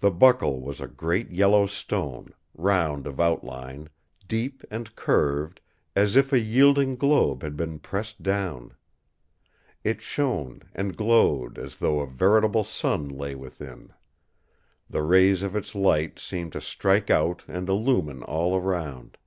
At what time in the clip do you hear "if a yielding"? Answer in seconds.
6.16-6.92